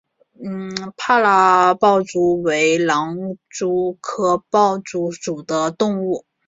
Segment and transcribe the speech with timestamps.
[0.97, 6.25] 帕拉豹蛛为狼蛛科豹蛛属的动物。